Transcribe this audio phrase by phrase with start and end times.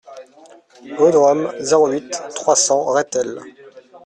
[0.97, 3.39] Rue de Rome, zéro huit, trois cents Rethel